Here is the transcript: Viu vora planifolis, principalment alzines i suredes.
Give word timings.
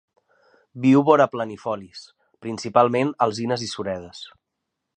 Viu 0.85 1.03
vora 1.09 1.27
planifolis, 1.33 2.01
principalment 2.45 3.13
alzines 3.27 3.67
i 3.67 3.69
suredes. 3.75 4.23